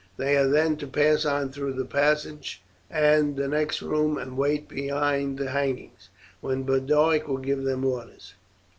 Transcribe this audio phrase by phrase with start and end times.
[0.17, 4.67] They are then to pass on through the passage and the next room and wait
[4.67, 8.33] behind the hangings, when Boduoc will give them orders.